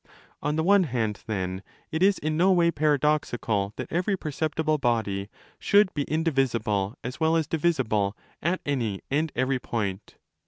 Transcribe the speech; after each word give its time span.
On 0.41 0.55
the 0.55 0.63
one 0.63 0.85
hand, 0.85 1.19
then, 1.27 1.61
it 1.91 2.01
is 2.01 2.17
in'no 2.17 2.51
way 2.51 2.71
paradoxical 2.71 3.71
that 3.75 3.91
every 3.91 4.17
perceptible 4.17 4.79
body 4.79 5.29
should 5.59 5.93
be 5.93 6.05
indivisible 6.05 6.95
as 7.03 7.19
well 7.19 7.35
as 7.35 7.45
divisible 7.45 8.17
at 8.41 8.61
any 8.65 9.01
and 9.11 9.31
every 9.35 9.59
point. 9.59 10.15